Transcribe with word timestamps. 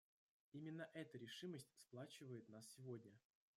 Именно 0.53 0.89
эта 0.95 1.19
решимость 1.19 1.69
сплачивает 1.77 2.49
нас 2.49 2.67
сегодня. 2.73 3.11